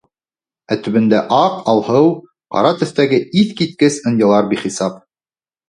Ә 0.75 0.77
төбөндә 0.87 1.19
аҡ, 1.39 1.59
алһыу, 1.75 2.09
ҡара 2.57 2.73
төҫтәге 2.81 3.21
иҫ 3.45 3.55
киткес 3.63 4.01
ынйылар 4.13 4.51
бихисап. 4.57 5.01